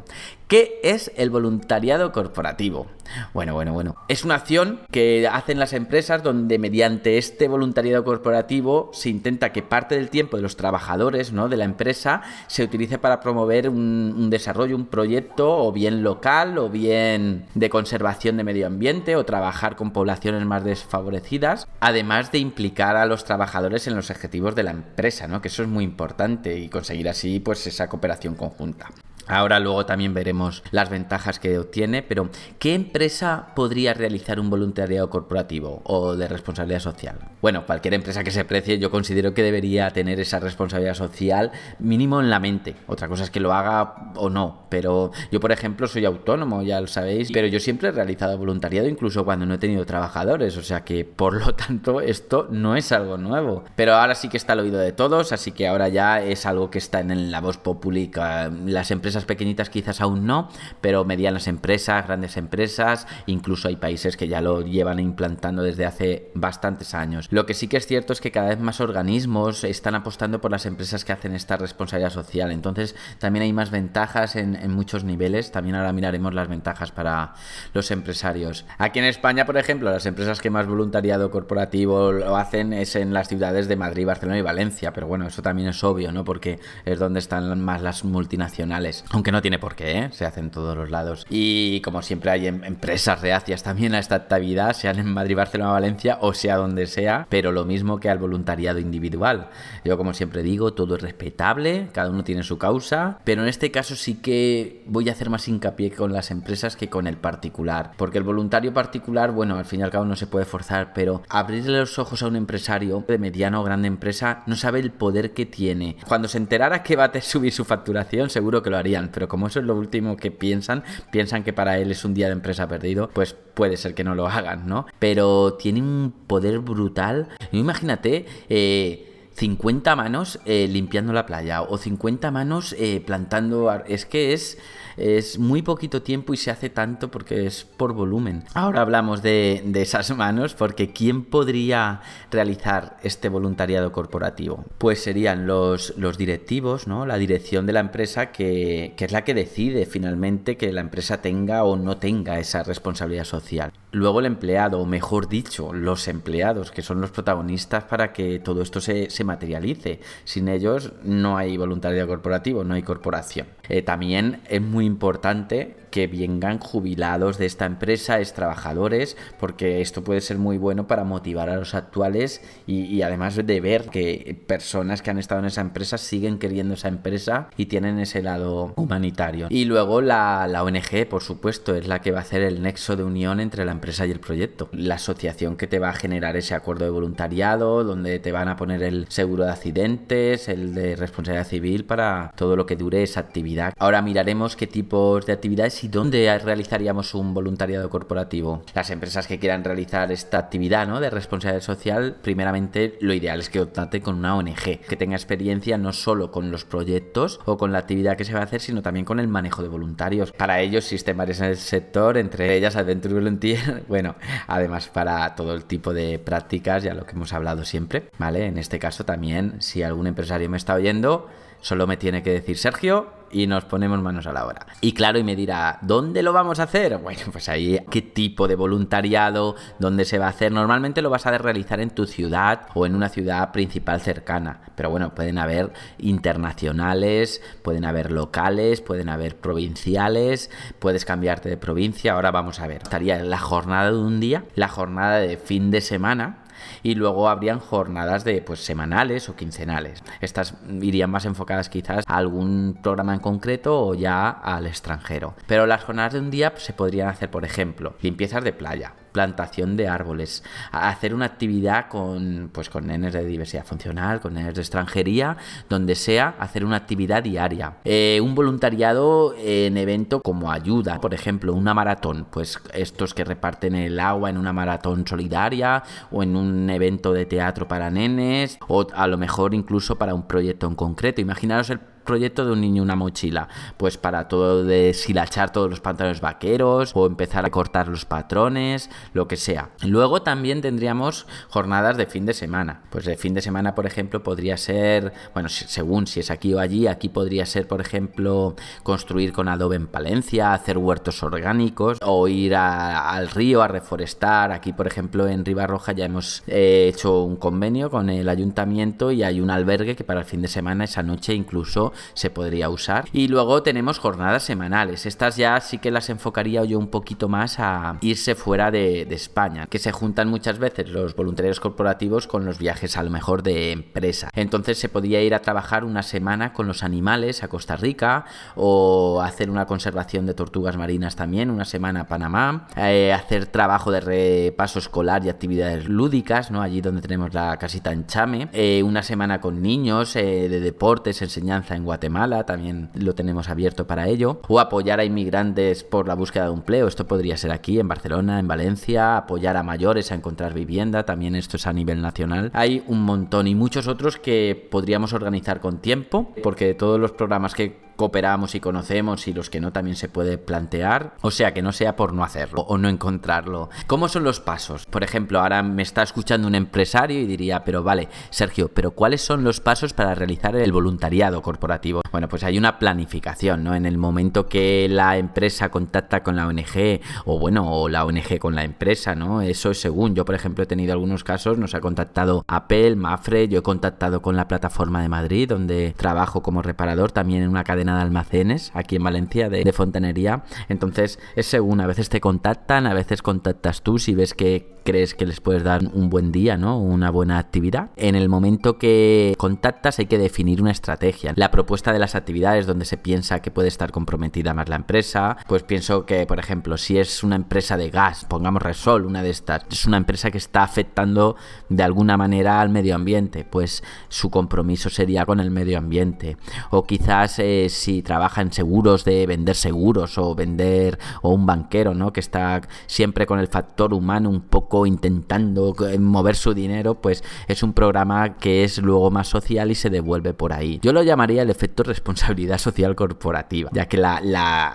¿Qué 0.48 0.78
es 0.84 1.10
el 1.16 1.30
voluntariado 1.30 2.12
corporativo? 2.12 2.86
Bueno, 3.34 3.54
bueno, 3.54 3.72
bueno. 3.72 3.96
Es 4.06 4.24
una 4.24 4.36
acción 4.36 4.80
que 4.92 5.26
hacen 5.26 5.58
las 5.58 5.72
empresas 5.72 6.22
donde 6.22 6.60
mediante 6.60 7.18
este 7.18 7.48
voluntariado 7.48 8.04
corporativo 8.04 8.90
se 8.92 9.08
intenta 9.10 9.50
que 9.50 9.62
parte 9.62 9.96
del 9.96 10.08
tiempo 10.08 10.36
de 10.36 10.44
los 10.44 10.56
trabajadores 10.56 11.32
¿no? 11.32 11.48
de 11.48 11.56
la 11.56 11.64
empresa 11.64 12.22
se 12.46 12.62
utilice 12.62 12.98
para 12.98 13.18
promover 13.18 13.68
un, 13.68 14.14
un 14.16 14.30
desarrollo, 14.30 14.76
un 14.76 14.86
proyecto 14.86 15.58
o 15.58 15.72
bien 15.72 16.04
local 16.04 16.58
o 16.58 16.68
bien 16.68 17.46
de 17.54 17.68
conservación 17.68 18.36
de 18.36 18.44
medio 18.44 18.68
ambiente 18.68 19.16
o 19.16 19.24
trabajar 19.24 19.74
con 19.74 19.90
poblaciones 19.90 20.44
más 20.44 20.62
desfavorecidas, 20.62 21.66
además 21.80 22.30
de 22.30 22.38
implicar 22.38 22.94
a 22.96 23.06
los 23.06 23.24
trabajadores 23.24 23.88
en 23.88 23.96
los 23.96 24.10
objetivos 24.10 24.54
de 24.54 24.62
la 24.62 24.70
empresa, 24.70 25.26
¿no? 25.26 25.40
que 25.42 25.48
eso 25.48 25.64
es 25.64 25.68
muy 25.68 25.82
importante 25.82 26.56
y 26.56 26.68
conseguir 26.68 27.08
así 27.08 27.40
pues 27.40 27.66
esa 27.66 27.88
cooperación 27.88 28.36
conjunta. 28.36 28.90
Ahora 29.28 29.58
luego 29.60 29.86
también 29.86 30.14
veremos 30.14 30.62
las 30.70 30.90
ventajas 30.90 31.38
que 31.38 31.58
obtiene, 31.58 32.02
pero 32.02 32.30
¿qué 32.58 32.74
empresa 32.74 33.48
podría 33.54 33.94
realizar 33.94 34.38
un 34.38 34.50
voluntariado 34.50 35.10
corporativo 35.10 35.82
o 35.84 36.14
de 36.14 36.28
responsabilidad 36.28 36.80
social? 36.80 37.18
Bueno, 37.42 37.66
cualquier 37.66 37.94
empresa 37.94 38.22
que 38.22 38.30
se 38.30 38.44
precie 38.44 38.78
yo 38.78 38.90
considero 38.90 39.34
que 39.34 39.42
debería 39.42 39.90
tener 39.90 40.20
esa 40.20 40.38
responsabilidad 40.40 40.94
social 40.94 41.52
mínimo 41.78 42.20
en 42.20 42.30
la 42.30 42.40
mente. 42.40 42.76
Otra 42.86 43.08
cosa 43.08 43.24
es 43.24 43.30
que 43.30 43.40
lo 43.40 43.52
haga 43.52 44.12
o 44.16 44.30
no, 44.30 44.66
pero 44.68 45.10
yo 45.32 45.40
por 45.40 45.52
ejemplo 45.52 45.86
soy 45.86 46.04
autónomo, 46.04 46.62
ya 46.62 46.80
lo 46.80 46.86
sabéis, 46.86 47.30
pero 47.32 47.46
yo 47.46 47.60
siempre 47.60 47.88
he 47.88 47.92
realizado 47.92 48.38
voluntariado 48.38 48.88
incluso 48.88 49.24
cuando 49.24 49.46
no 49.46 49.54
he 49.54 49.58
tenido 49.58 49.84
trabajadores, 49.86 50.56
o 50.56 50.62
sea 50.62 50.84
que 50.84 51.04
por 51.04 51.34
lo 51.34 51.54
tanto 51.54 52.00
esto 52.00 52.46
no 52.50 52.76
es 52.76 52.92
algo 52.92 53.16
nuevo. 53.16 53.64
Pero 53.74 53.94
ahora 53.94 54.14
sí 54.14 54.28
que 54.28 54.36
está 54.36 54.52
al 54.52 54.60
oído 54.60 54.78
de 54.78 54.92
todos, 54.92 55.32
así 55.32 55.52
que 55.52 55.66
ahora 55.68 55.88
ya 55.88 56.22
es 56.22 56.46
algo 56.46 56.70
que 56.70 56.78
está 56.78 57.00
en 57.00 57.30
la 57.30 57.40
voz 57.40 57.58
pública. 57.58 58.50
Las 58.64 58.90
empresas 58.90 59.15
pequeñitas 59.24 59.70
quizás 59.70 60.00
aún 60.00 60.26
no, 60.26 60.48
pero 60.80 61.04
medianas 61.04 61.46
empresas, 61.48 62.06
grandes 62.06 62.36
empresas, 62.36 63.06
incluso 63.26 63.68
hay 63.68 63.76
países 63.76 64.16
que 64.16 64.28
ya 64.28 64.40
lo 64.40 64.62
llevan 64.62 64.98
implantando 64.98 65.62
desde 65.62 65.86
hace 65.86 66.30
bastantes 66.34 66.94
años. 66.94 67.28
Lo 67.30 67.46
que 67.46 67.54
sí 67.54 67.68
que 67.68 67.76
es 67.76 67.86
cierto 67.86 68.12
es 68.12 68.20
que 68.20 68.30
cada 68.30 68.48
vez 68.48 68.60
más 68.60 68.80
organismos 68.80 69.64
están 69.64 69.94
apostando 69.94 70.40
por 70.40 70.50
las 70.50 70.66
empresas 70.66 71.04
que 71.04 71.12
hacen 71.12 71.34
esta 71.34 71.56
responsabilidad 71.56 72.10
social. 72.10 72.50
Entonces 72.50 72.94
también 73.18 73.44
hay 73.44 73.52
más 73.52 73.70
ventajas 73.70 74.36
en, 74.36 74.56
en 74.56 74.72
muchos 74.72 75.04
niveles. 75.04 75.52
También 75.52 75.76
ahora 75.76 75.92
miraremos 75.92 76.34
las 76.34 76.48
ventajas 76.48 76.92
para 76.92 77.34
los 77.72 77.90
empresarios. 77.90 78.64
Aquí 78.78 78.98
en 78.98 79.06
España, 79.06 79.46
por 79.46 79.56
ejemplo, 79.56 79.90
las 79.90 80.06
empresas 80.06 80.40
que 80.40 80.50
más 80.50 80.66
voluntariado 80.66 81.30
corporativo 81.30 82.12
lo 82.12 82.36
hacen 82.36 82.72
es 82.72 82.96
en 82.96 83.12
las 83.12 83.28
ciudades 83.28 83.68
de 83.68 83.76
Madrid, 83.76 84.06
Barcelona 84.06 84.38
y 84.38 84.42
Valencia. 84.42 84.92
Pero 84.92 85.06
bueno, 85.06 85.26
eso 85.26 85.42
también 85.42 85.68
es 85.68 85.82
obvio, 85.84 86.12
¿no? 86.12 86.24
Porque 86.24 86.58
es 86.84 86.98
donde 86.98 87.20
están 87.20 87.60
más 87.60 87.82
las 87.82 88.04
multinacionales. 88.04 89.04
Aunque 89.10 89.32
no 89.32 89.40
tiene 89.42 89.58
por 89.58 89.74
qué, 89.74 89.98
¿eh? 89.98 90.08
se 90.12 90.24
hace 90.24 90.40
en 90.40 90.50
todos 90.50 90.76
los 90.76 90.90
lados. 90.90 91.26
Y 91.30 91.80
como 91.80 92.02
siempre 92.02 92.30
hay 92.30 92.46
em, 92.48 92.64
empresas 92.64 93.20
reacias 93.20 93.62
también 93.62 93.94
a 93.94 93.98
esta 93.98 94.16
actividad, 94.16 94.72
sean 94.74 94.98
en 94.98 95.12
Madrid, 95.12 95.36
Barcelona, 95.36 95.72
Valencia 95.72 96.18
o 96.20 96.34
sea 96.34 96.56
donde 96.56 96.86
sea, 96.86 97.26
pero 97.28 97.52
lo 97.52 97.64
mismo 97.64 98.00
que 98.00 98.10
al 98.10 98.18
voluntariado 98.18 98.78
individual. 98.78 99.48
Yo 99.84 99.96
como 99.96 100.12
siempre 100.14 100.42
digo, 100.42 100.74
todo 100.74 100.96
es 100.96 101.02
respetable, 101.02 101.88
cada 101.92 102.10
uno 102.10 102.24
tiene 102.24 102.42
su 102.42 102.58
causa, 102.58 103.18
pero 103.24 103.42
en 103.42 103.48
este 103.48 103.70
caso 103.70 103.94
sí 103.94 104.14
que 104.14 104.82
voy 104.86 105.08
a 105.08 105.12
hacer 105.12 105.30
más 105.30 105.46
hincapié 105.48 105.92
con 105.92 106.12
las 106.12 106.30
empresas 106.30 106.76
que 106.76 106.88
con 106.88 107.06
el 107.06 107.16
particular, 107.16 107.92
porque 107.96 108.18
el 108.18 108.24
voluntario 108.24 108.74
particular, 108.74 109.30
bueno, 109.30 109.56
al 109.56 109.64
fin 109.64 109.80
y 109.80 109.82
al 109.84 109.90
cabo 109.90 110.04
no 110.04 110.16
se 110.16 110.26
puede 110.26 110.44
forzar, 110.44 110.92
pero 110.94 111.22
abrirle 111.28 111.78
los 111.78 111.98
ojos 111.98 112.22
a 112.22 112.28
un 112.28 112.36
empresario 112.36 113.04
de 113.06 113.18
mediana 113.18 113.60
o 113.60 113.64
grande 113.64 113.88
empresa 113.88 114.42
no 114.46 114.56
sabe 114.56 114.80
el 114.80 114.90
poder 114.90 115.32
que 115.32 115.46
tiene. 115.46 115.96
Cuando 116.08 116.28
se 116.28 116.38
enterara 116.38 116.82
que 116.82 116.96
va 116.96 117.04
a 117.04 117.20
subir 117.20 117.52
su 117.52 117.64
facturación, 117.64 118.30
seguro 118.30 118.62
que 118.62 118.70
lo 118.70 118.76
haría 118.76 118.95
pero 119.12 119.28
como 119.28 119.46
eso 119.46 119.60
es 119.60 119.66
lo 119.66 119.74
último 119.74 120.16
que 120.16 120.30
piensan, 120.30 120.84
piensan 121.10 121.44
que 121.44 121.52
para 121.52 121.78
él 121.78 121.90
es 121.90 122.04
un 122.04 122.14
día 122.14 122.26
de 122.26 122.32
empresa 122.32 122.68
perdido, 122.68 123.10
pues 123.12 123.34
puede 123.54 123.76
ser 123.76 123.94
que 123.94 124.04
no 124.04 124.14
lo 124.14 124.26
hagan, 124.28 124.66
¿no? 124.66 124.86
Pero 124.98 125.54
tiene 125.54 125.80
un 125.80 126.12
poder 126.26 126.58
brutal. 126.60 127.28
Imagínate, 127.52 128.26
eh, 128.48 129.15
50 129.36 129.94
manos 129.96 130.40
eh, 130.46 130.66
limpiando 130.66 131.12
la 131.12 131.26
playa 131.26 131.60
o 131.60 131.76
50 131.76 132.30
manos 132.30 132.74
eh, 132.78 133.02
plantando. 133.04 133.70
Es 133.86 134.06
que 134.06 134.32
es, 134.32 134.56
es 134.96 135.38
muy 135.38 135.60
poquito 135.60 136.00
tiempo 136.00 136.32
y 136.32 136.38
se 136.38 136.50
hace 136.50 136.70
tanto 136.70 137.10
porque 137.10 137.46
es 137.46 137.64
por 137.64 137.92
volumen. 137.92 138.44
Ahora 138.54 138.80
hablamos 138.80 139.22
de, 139.22 139.62
de 139.66 139.82
esas 139.82 140.16
manos 140.16 140.54
porque 140.54 140.92
¿quién 140.92 141.24
podría 141.24 142.00
realizar 142.30 142.96
este 143.02 143.28
voluntariado 143.28 143.92
corporativo? 143.92 144.64
Pues 144.78 145.02
serían 145.02 145.46
los, 145.46 145.94
los 145.98 146.16
directivos, 146.16 146.86
¿no? 146.86 147.04
La 147.04 147.18
dirección 147.18 147.66
de 147.66 147.74
la 147.74 147.80
empresa 147.80 148.32
que, 148.32 148.94
que 148.96 149.04
es 149.04 149.12
la 149.12 149.24
que 149.24 149.34
decide 149.34 149.84
finalmente 149.84 150.56
que 150.56 150.72
la 150.72 150.80
empresa 150.80 151.20
tenga 151.20 151.64
o 151.64 151.76
no 151.76 151.98
tenga 151.98 152.38
esa 152.38 152.62
responsabilidad 152.62 153.24
social. 153.24 153.72
Luego 153.92 154.20
el 154.20 154.26
empleado, 154.26 154.80
o 154.80 154.86
mejor 154.86 155.28
dicho, 155.28 155.72
los 155.74 156.08
empleados, 156.08 156.70
que 156.70 156.82
son 156.82 157.00
los 157.00 157.10
protagonistas 157.10 157.84
para 157.84 158.12
que 158.12 158.38
todo 158.38 158.62
esto 158.62 158.80
se, 158.80 159.10
se 159.10 159.25
materialice. 159.26 160.00
Sin 160.24 160.48
ellos 160.48 160.92
no 161.02 161.36
hay 161.36 161.56
voluntariado 161.56 162.08
corporativo, 162.08 162.64
no 162.64 162.74
hay 162.74 162.82
corporación. 162.82 163.48
Eh, 163.68 163.82
también 163.82 164.40
es 164.48 164.62
muy 164.62 164.84
importante 164.84 165.76
que 165.96 166.06
vengan 166.08 166.58
jubilados 166.58 167.38
de 167.38 167.46
esta 167.46 167.64
empresa, 167.64 168.20
es 168.20 168.34
trabajadores, 168.34 169.16
porque 169.40 169.80
esto 169.80 170.04
puede 170.04 170.20
ser 170.20 170.36
muy 170.36 170.58
bueno 170.58 170.86
para 170.86 171.04
motivar 171.04 171.48
a 171.48 171.56
los 171.56 171.74
actuales 171.74 172.42
y, 172.66 173.00
además 173.00 173.34
de 173.34 173.60
ver 173.62 173.86
que 173.86 174.38
personas 174.46 175.00
que 175.00 175.08
han 175.08 175.18
estado 175.18 175.40
en 175.40 175.46
esa 175.46 175.62
empresa 175.62 175.96
siguen 175.96 176.38
queriendo 176.38 176.74
esa 176.74 176.88
empresa 176.88 177.48
y 177.56 177.64
tienen 177.64 177.98
ese 177.98 178.22
lado 178.22 178.74
humanitario. 178.76 179.46
Y 179.48 179.64
luego 179.64 180.02
la, 180.02 180.46
la 180.48 180.64
ONG, 180.64 181.06
por 181.08 181.22
supuesto, 181.22 181.74
es 181.74 181.88
la 181.88 182.02
que 182.02 182.10
va 182.10 182.18
a 182.18 182.22
hacer 182.22 182.42
el 182.42 182.60
nexo 182.60 182.94
de 182.96 183.02
unión 183.02 183.40
entre 183.40 183.64
la 183.64 183.72
empresa 183.72 184.04
y 184.04 184.10
el 184.10 184.20
proyecto. 184.20 184.68
La 184.72 184.96
asociación 184.96 185.56
que 185.56 185.66
te 185.66 185.78
va 185.78 185.88
a 185.88 185.94
generar 185.94 186.36
ese 186.36 186.54
acuerdo 186.54 186.84
de 186.84 186.90
voluntariado, 186.90 187.84
donde 187.84 188.18
te 188.18 188.32
van 188.32 188.48
a 188.48 188.56
poner 188.56 188.82
el 188.82 189.06
seguro 189.08 189.44
de 189.44 189.52
accidentes, 189.52 190.48
el 190.48 190.74
de 190.74 190.94
responsabilidad 190.94 191.46
civil 191.46 191.86
para 191.86 192.32
todo 192.36 192.54
lo 192.54 192.66
que 192.66 192.76
dure 192.76 193.02
esa 193.02 193.20
actividad. 193.20 193.55
Ahora 193.78 194.02
miraremos 194.02 194.56
qué 194.56 194.66
tipos 194.66 195.26
de 195.26 195.32
actividades 195.32 195.82
¿Y 195.84 195.88
dónde 195.88 196.38
realizaríamos 196.38 197.14
un 197.14 197.34
voluntariado 197.34 197.88
corporativo? 197.88 198.62
Las 198.74 198.90
empresas 198.90 199.26
que 199.26 199.38
quieran 199.38 199.64
realizar 199.64 200.12
esta 200.12 200.38
actividad 200.38 200.86
¿no? 200.86 201.00
de 201.00 201.10
responsabilidad 201.10 201.62
social, 201.62 202.16
primeramente 202.22 202.98
lo 203.00 203.14
ideal 203.14 203.40
es 203.40 203.50
que 203.50 203.60
opten 203.60 204.02
con 204.02 204.16
una 204.16 204.36
ONG, 204.36 204.80
que 204.86 204.96
tenga 204.96 205.16
experiencia 205.16 205.78
no 205.78 205.92
solo 205.92 206.30
con 206.30 206.50
los 206.50 206.64
proyectos 206.64 207.40
o 207.44 207.56
con 207.56 207.72
la 207.72 207.78
actividad 207.78 208.16
que 208.16 208.24
se 208.24 208.34
va 208.34 208.40
a 208.40 208.44
hacer, 208.44 208.60
sino 208.60 208.82
también 208.82 209.04
con 209.04 209.20
el 209.20 209.28
manejo 209.28 209.62
de 209.62 209.68
voluntarios. 209.68 210.32
Para 210.32 210.60
ellos 210.60 210.84
existen 210.84 211.16
varias 211.16 211.40
en 211.40 211.46
el 211.46 211.56
sector, 211.56 212.18
entre 212.18 212.56
ellas 212.56 212.76
Adventure 212.76 213.14
Volunteer, 213.14 213.84
bueno, 213.88 214.16
además 214.46 214.88
para 214.88 215.34
todo 215.34 215.54
el 215.54 215.64
tipo 215.64 215.94
de 215.94 216.18
prácticas, 216.18 216.82
ya 216.82 216.94
lo 216.94 217.06
que 217.06 217.12
hemos 217.12 217.32
hablado 217.32 217.64
siempre, 217.64 218.10
¿vale? 218.18 218.46
En 218.46 218.58
este 218.58 218.78
caso 218.78 219.04
también, 219.04 219.56
si 219.60 219.82
algún 219.82 220.06
empresario 220.06 220.50
me 220.50 220.56
está 220.56 220.74
oyendo, 220.74 221.28
solo 221.60 221.86
me 221.86 221.96
tiene 221.96 222.22
que 222.22 222.30
decir 222.30 222.58
Sergio, 222.58 223.15
y 223.30 223.46
nos 223.46 223.64
ponemos 223.64 224.00
manos 224.02 224.26
a 224.26 224.32
la 224.32 224.46
obra. 224.46 224.66
Y 224.80 224.92
claro, 224.92 225.18
y 225.18 225.24
me 225.24 225.36
dirá, 225.36 225.78
¿dónde 225.82 226.22
lo 226.22 226.32
vamos 226.32 226.60
a 226.60 226.64
hacer? 226.64 226.98
Bueno, 226.98 227.20
pues 227.32 227.48
ahí, 227.48 227.78
¿qué 227.90 228.02
tipo 228.02 228.48
de 228.48 228.54
voluntariado? 228.54 229.54
¿Dónde 229.78 230.04
se 230.04 230.18
va 230.18 230.26
a 230.26 230.30
hacer? 230.30 230.52
Normalmente 230.52 231.02
lo 231.02 231.10
vas 231.10 231.26
a 231.26 231.36
realizar 231.36 231.80
en 231.80 231.90
tu 231.90 232.06
ciudad 232.06 232.66
o 232.74 232.86
en 232.86 232.94
una 232.94 233.08
ciudad 233.08 233.52
principal 233.52 234.00
cercana. 234.00 234.60
Pero 234.74 234.90
bueno, 234.90 235.14
pueden 235.14 235.38
haber 235.38 235.72
internacionales, 235.98 237.42
pueden 237.62 237.84
haber 237.84 238.12
locales, 238.12 238.80
pueden 238.80 239.08
haber 239.08 239.36
provinciales, 239.36 240.50
puedes 240.78 241.04
cambiarte 241.04 241.48
de 241.48 241.56
provincia. 241.56 242.14
Ahora 242.14 242.30
vamos 242.30 242.60
a 242.60 242.66
ver. 242.66 242.82
Estaría 242.82 243.22
la 243.22 243.38
jornada 243.38 243.90
de 243.92 243.98
un 243.98 244.20
día, 244.20 244.44
la 244.54 244.68
jornada 244.68 245.18
de 245.18 245.36
fin 245.36 245.70
de 245.70 245.80
semana 245.80 246.45
y 246.82 246.94
luego 246.94 247.28
habrían 247.28 247.58
jornadas 247.58 248.24
de 248.24 248.42
pues 248.42 248.64
semanales 248.64 249.28
o 249.28 249.36
quincenales. 249.36 250.02
Estas 250.20 250.54
irían 250.80 251.10
más 251.10 251.24
enfocadas 251.24 251.68
quizás 251.68 252.04
a 252.06 252.16
algún 252.16 252.78
programa 252.82 253.14
en 253.14 253.20
concreto 253.20 253.80
o 253.80 253.94
ya 253.94 254.30
al 254.30 254.66
extranjero. 254.66 255.34
Pero 255.46 255.66
las 255.66 255.84
jornadas 255.84 256.14
de 256.14 256.20
un 256.20 256.30
día 256.30 256.52
se 256.56 256.72
podrían 256.72 257.08
hacer, 257.08 257.30
por 257.30 257.44
ejemplo, 257.44 257.94
limpiezas 258.00 258.44
de 258.44 258.52
playa, 258.52 258.94
plantación 259.16 259.78
de 259.78 259.88
árboles, 259.88 260.44
hacer 260.72 261.14
una 261.14 261.24
actividad 261.24 261.88
con, 261.88 262.50
pues, 262.52 262.68
con 262.68 262.86
nenes 262.86 263.14
de 263.14 263.24
diversidad 263.24 263.64
funcional, 263.64 264.20
con 264.20 264.34
nenes 264.34 264.54
de 264.54 264.60
extranjería, 264.60 265.38
donde 265.70 265.94
sea 265.94 266.34
hacer 266.38 266.66
una 266.66 266.76
actividad 266.76 267.22
diaria. 267.22 267.78
Eh, 267.86 268.20
un 268.22 268.34
voluntariado 268.34 269.34
en 269.38 269.78
evento 269.78 270.20
como 270.20 270.52
ayuda, 270.52 271.00
por 271.00 271.14
ejemplo, 271.14 271.54
una 271.54 271.72
maratón, 271.72 272.26
pues 272.30 272.60
estos 272.74 273.14
que 273.14 273.24
reparten 273.24 273.74
el 273.74 273.98
agua 274.00 274.28
en 274.28 274.36
una 274.36 274.52
maratón 274.52 275.06
solidaria 275.06 275.82
o 276.10 276.22
en 276.22 276.36
un 276.36 276.68
evento 276.68 277.14
de 277.14 277.24
teatro 277.24 277.66
para 277.66 277.90
nenes 277.90 278.58
o 278.68 278.86
a 278.92 279.06
lo 279.06 279.16
mejor 279.16 279.54
incluso 279.54 279.96
para 279.96 280.12
un 280.12 280.26
proyecto 280.26 280.66
en 280.66 280.74
concreto. 280.74 281.22
Imaginaros 281.22 281.70
el 281.70 281.80
proyecto 282.06 282.46
de 282.46 282.52
un 282.52 282.62
niño 282.62 282.82
una 282.82 282.96
mochila? 282.96 283.48
Pues 283.76 283.98
para 283.98 284.28
todo 284.28 284.64
deshilachar 284.64 285.52
todos 285.52 285.68
los 285.68 285.80
pantalones 285.80 286.22
vaqueros 286.22 286.92
o 286.94 287.06
empezar 287.06 287.44
a 287.44 287.50
cortar 287.50 287.88
los 287.88 288.06
patrones, 288.06 288.88
lo 289.12 289.28
que 289.28 289.36
sea. 289.36 289.70
Luego 289.82 290.22
también 290.22 290.62
tendríamos 290.62 291.26
jornadas 291.50 291.98
de 291.98 292.06
fin 292.06 292.24
de 292.24 292.32
semana. 292.32 292.82
Pues 292.90 293.04
de 293.04 293.16
fin 293.16 293.34
de 293.34 293.42
semana, 293.42 293.74
por 293.74 293.84
ejemplo, 293.86 294.22
podría 294.22 294.56
ser, 294.56 295.12
bueno, 295.34 295.48
según 295.48 296.06
si 296.06 296.20
es 296.20 296.30
aquí 296.30 296.54
o 296.54 296.60
allí, 296.60 296.86
aquí 296.86 297.08
podría 297.08 297.44
ser, 297.44 297.68
por 297.68 297.80
ejemplo, 297.80 298.56
construir 298.82 299.32
con 299.32 299.48
adobe 299.48 299.76
en 299.76 299.86
Palencia, 299.86 300.54
hacer 300.54 300.78
huertos 300.78 301.22
orgánicos 301.22 301.98
o 302.02 302.28
ir 302.28 302.54
al 302.54 303.28
río 303.28 303.62
a 303.62 303.68
reforestar. 303.68 304.52
Aquí, 304.52 304.72
por 304.72 304.86
ejemplo, 304.86 305.26
en 305.28 305.44
Ribarroja 305.44 305.92
ya 305.92 306.06
hemos 306.06 306.42
eh, 306.46 306.90
hecho 306.94 307.22
un 307.22 307.36
convenio 307.36 307.90
con 307.90 308.08
el 308.10 308.28
ayuntamiento 308.28 309.10
y 309.10 309.22
hay 309.22 309.40
un 309.40 309.50
albergue 309.50 309.96
que 309.96 310.04
para 310.04 310.20
el 310.20 310.26
fin 310.26 310.42
de 310.42 310.48
semana, 310.48 310.84
esa 310.84 311.02
noche 311.02 311.34
incluso 311.34 311.92
se 312.14 312.30
podría 312.30 312.68
usar. 312.68 313.06
Y 313.12 313.28
luego 313.28 313.62
tenemos 313.62 313.98
jornadas 313.98 314.42
semanales. 314.42 315.06
Estas 315.06 315.36
ya 315.36 315.60
sí 315.60 315.78
que 315.78 315.90
las 315.90 316.10
enfocaría 316.10 316.64
yo 316.64 316.78
un 316.78 316.88
poquito 316.88 317.28
más 317.28 317.58
a 317.58 317.98
irse 318.00 318.34
fuera 318.34 318.70
de, 318.70 319.06
España, 319.16 319.66
que 319.66 319.78
se 319.78 319.92
juntan 319.92 320.28
muchas 320.28 320.58
veces 320.58 320.90
los 320.90 321.16
voluntarios 321.16 321.58
corporativos 321.60 322.26
con 322.26 322.44
los 322.44 322.58
viajes 322.58 322.96
a 322.96 323.02
lo 323.02 323.10
mejor 323.10 323.42
de 323.42 323.72
empresa. 323.72 324.30
Entonces 324.34 324.78
se 324.78 324.88
podría 324.88 325.22
ir 325.22 325.34
a 325.34 325.40
trabajar 325.40 325.84
una 325.84 326.02
semana 326.02 326.52
con 326.52 326.66
los 326.66 326.82
animales 326.82 327.42
a 327.42 327.48
Costa 327.48 327.76
Rica 327.76 328.26
o 328.56 329.22
hacer 329.22 329.50
una 329.50 329.66
conservación 329.66 330.26
de 330.26 330.34
tortugas 330.34 330.76
marinas 330.76 331.16
también, 331.16 331.50
una 331.50 331.64
semana 331.64 332.02
a 332.02 332.08
Panamá, 332.08 332.68
eh, 332.76 333.12
hacer 333.12 333.46
trabajo 333.46 333.90
de 333.90 334.00
repaso 334.00 334.78
escolar 334.78 335.24
y 335.24 335.28
actividades 335.28 335.88
lúdicas, 335.88 336.50
¿no? 336.50 336.62
Allí 336.62 336.80
donde 336.80 337.00
tenemos 337.00 337.32
la 337.32 337.56
casita 337.56 337.92
en 337.92 338.06
Chame, 338.06 338.48
eh, 338.52 338.82
una 338.82 339.02
semana 339.02 339.40
con 339.40 339.62
niños 339.62 340.16
eh, 340.16 340.48
de 340.48 340.60
deportes, 340.60 341.22
enseñanza 341.22 341.74
en 341.74 341.85
Guatemala, 341.86 342.44
también 342.44 342.90
lo 342.94 343.14
tenemos 343.14 343.48
abierto 343.48 343.86
para 343.86 344.08
ello, 344.08 344.42
o 344.48 344.60
apoyar 344.60 345.00
a 345.00 345.04
inmigrantes 345.04 345.84
por 345.84 346.06
la 346.06 346.14
búsqueda 346.14 346.46
de 346.48 346.52
empleo, 346.52 346.86
esto 346.86 347.06
podría 347.06 347.36
ser 347.38 347.52
aquí, 347.52 347.80
en 347.80 347.88
Barcelona, 347.88 348.38
en 348.38 348.46
Valencia, 348.46 349.16
apoyar 349.16 349.56
a 349.56 349.62
mayores 349.62 350.12
a 350.12 350.14
encontrar 350.14 350.52
vivienda, 350.52 351.04
también 351.04 351.34
esto 351.34 351.56
es 351.56 351.66
a 351.66 351.72
nivel 351.72 352.02
nacional. 352.02 352.50
Hay 352.52 352.84
un 352.86 353.02
montón 353.02 353.46
y 353.46 353.54
muchos 353.54 353.88
otros 353.88 354.18
que 354.18 354.68
podríamos 354.70 355.14
organizar 355.14 355.60
con 355.60 355.78
tiempo, 355.78 356.32
porque 356.42 356.66
de 356.66 356.74
todos 356.74 357.00
los 357.00 357.12
programas 357.12 357.54
que 357.54 357.85
cooperamos 357.96 358.54
y 358.54 358.60
conocemos 358.60 359.28
y 359.28 359.32
los 359.32 359.50
que 359.50 359.60
no 359.60 359.72
también 359.72 359.96
se 359.96 360.08
puede 360.08 360.38
plantear. 360.38 361.14
O 361.22 361.30
sea, 361.30 361.52
que 361.54 361.62
no 361.62 361.72
sea 361.72 361.96
por 361.96 362.12
no 362.12 362.24
hacerlo 362.24 362.62
o 362.62 362.78
no 362.78 362.88
encontrarlo. 362.88 363.70
¿Cómo 363.86 364.08
son 364.08 364.24
los 364.24 364.40
pasos? 364.40 364.86
Por 364.86 365.02
ejemplo, 365.02 365.40
ahora 365.40 365.62
me 365.62 365.82
está 365.82 366.02
escuchando 366.02 366.46
un 366.46 366.54
empresario 366.54 367.20
y 367.20 367.26
diría, 367.26 367.64
pero 367.64 367.82
vale, 367.82 368.08
Sergio, 368.30 368.68
pero 368.72 368.92
¿cuáles 368.92 369.22
son 369.22 369.44
los 369.44 369.60
pasos 369.60 369.92
para 369.92 370.14
realizar 370.14 370.56
el 370.56 370.72
voluntariado 370.72 371.42
corporativo? 371.42 372.02
Bueno, 372.12 372.28
pues 372.28 372.44
hay 372.44 372.58
una 372.58 372.78
planificación, 372.78 373.64
¿no? 373.64 373.74
En 373.74 373.86
el 373.86 373.98
momento 373.98 374.46
que 374.46 374.88
la 374.88 375.16
empresa 375.16 375.70
contacta 375.70 376.22
con 376.22 376.36
la 376.36 376.46
ONG 376.46 377.00
o 377.24 377.38
bueno, 377.38 377.70
o 377.70 377.88
la 377.88 378.04
ONG 378.04 378.38
con 378.38 378.54
la 378.54 378.64
empresa, 378.64 379.14
¿no? 379.14 379.40
Eso 379.40 379.70
es 379.70 379.80
según. 379.80 380.14
Yo, 380.14 380.24
por 380.24 380.34
ejemplo, 380.34 380.64
he 380.64 380.66
tenido 380.66 380.92
algunos 380.92 381.24
casos, 381.24 381.58
nos 381.58 381.74
ha 381.74 381.80
contactado 381.80 382.44
Apple, 382.46 382.96
Mafre, 382.96 383.48
yo 383.48 383.60
he 383.60 383.62
contactado 383.62 384.22
con 384.22 384.36
la 384.36 384.48
plataforma 384.48 385.02
de 385.02 385.08
Madrid, 385.08 385.48
donde 385.48 385.94
trabajo 385.96 386.42
como 386.42 386.62
reparador 386.62 387.12
también 387.12 387.42
en 387.42 387.48
una 387.48 387.64
cadena 387.64 387.85
de 387.94 388.02
almacenes 388.02 388.72
aquí 388.74 388.96
en 388.96 389.04
Valencia 389.04 389.48
de, 389.48 389.62
de 389.62 389.72
fontanería. 389.72 390.42
Entonces 390.68 391.18
es 391.36 391.46
según, 391.46 391.80
a 391.80 391.86
veces 391.86 392.08
te 392.08 392.20
contactan, 392.20 392.86
a 392.86 392.94
veces 392.94 393.22
contactas 393.22 393.82
tú 393.82 393.98
si 393.98 394.14
ves 394.14 394.34
que 394.34 394.76
crees 394.86 395.14
que 395.14 395.26
les 395.26 395.40
puedes 395.40 395.64
dar 395.64 395.82
un 395.92 396.08
buen 396.08 396.32
día, 396.32 396.56
¿no? 396.56 396.78
Una 396.78 397.10
buena 397.10 397.38
actividad. 397.38 397.90
En 397.96 398.14
el 398.14 398.30
momento 398.30 398.78
que 398.78 399.34
contactas 399.36 399.98
hay 399.98 400.06
que 400.06 400.16
definir 400.16 400.62
una 400.62 400.70
estrategia. 400.70 401.34
La 401.36 401.50
propuesta 401.50 401.92
de 401.92 401.98
las 401.98 402.14
actividades 402.14 402.66
donde 402.66 402.86
se 402.86 402.96
piensa 402.96 403.42
que 403.42 403.50
puede 403.50 403.68
estar 403.68 403.90
comprometida 403.90 404.54
más 404.54 404.68
la 404.68 404.76
empresa, 404.76 405.36
pues 405.48 405.64
pienso 405.64 406.06
que, 406.06 406.24
por 406.24 406.38
ejemplo, 406.38 406.78
si 406.78 406.98
es 406.98 407.24
una 407.24 407.36
empresa 407.36 407.76
de 407.76 407.90
gas, 407.90 408.24
pongamos 408.26 408.62
Resol, 408.62 409.04
una 409.04 409.22
de 409.22 409.30
estas, 409.30 409.64
es 409.70 409.86
una 409.86 409.96
empresa 409.96 410.30
que 410.30 410.38
está 410.38 410.62
afectando 410.62 411.36
de 411.68 411.82
alguna 411.82 412.16
manera 412.16 412.60
al 412.60 412.70
medio 412.70 412.94
ambiente, 412.94 413.44
pues 413.44 413.82
su 414.08 414.30
compromiso 414.30 414.88
sería 414.88 415.26
con 415.26 415.40
el 415.40 415.50
medio 415.50 415.78
ambiente. 415.78 416.36
O 416.70 416.84
quizás 416.84 417.40
eh, 417.40 417.68
si 417.76 418.02
trabaja 418.02 418.42
en 418.42 418.52
seguros 418.52 419.04
de 419.04 419.26
vender 419.26 419.56
seguros 419.56 420.18
o 420.18 420.34
vender 420.34 420.98
o 421.22 421.30
un 421.30 421.46
banquero, 421.46 421.94
¿no? 421.94 422.12
Que 422.12 422.20
está 422.20 422.60
siempre 422.86 423.26
con 423.26 423.38
el 423.38 423.48
factor 423.48 423.94
humano 423.94 424.30
un 424.30 424.40
poco 424.40 424.86
intentando 424.86 425.74
mover 425.98 426.36
su 426.36 426.54
dinero, 426.54 427.00
pues 427.00 427.22
es 427.48 427.62
un 427.62 427.72
programa 427.72 428.36
que 428.38 428.64
es 428.64 428.78
luego 428.78 429.10
más 429.10 429.28
social 429.28 429.70
y 429.70 429.74
se 429.74 429.90
devuelve 429.90 430.34
por 430.34 430.52
ahí. 430.52 430.78
Yo 430.82 430.92
lo 430.92 431.02
llamaría 431.02 431.42
el 431.42 431.50
efecto 431.50 431.82
responsabilidad 431.82 432.58
social 432.58 432.94
corporativa, 432.96 433.70
ya 433.72 433.86
que 433.86 433.96
la, 433.96 434.16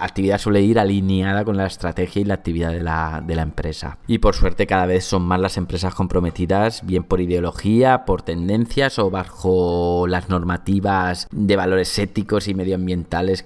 actividad 0.01 0.39
suele 0.39 0.62
ir 0.62 0.79
alineada 0.79 1.46
con 1.46 1.58
la 1.58 1.65
estrategia 1.65 2.22
y 2.22 2.25
la 2.25 2.36
actividad 2.36 2.72
de 2.72 2.81
la, 2.81 3.24
de 3.25 3.36
la 3.36 3.43
empresa. 3.43 3.98
Y 4.08 4.20
por 4.20 4.36
suerte 4.36 4.67
cada 4.67 4.86
vez 4.86 5.05
son 5.05 5.24
más 5.24 5.39
las 5.39 5.58
empresas 5.58 5.93
comprometidas, 5.93 6.86
bien 6.86 7.03
por 7.03 7.22
ideología, 7.22 8.05
por 8.05 8.22
tendencias 8.22 9.00
o 9.00 9.10
bajo 9.10 10.05
las 10.08 10.29
normativas 10.29 11.27
de 11.31 11.55
valores 11.55 11.98
éticos 12.00 12.48
y 12.48 12.53
medioambientales 12.53 12.90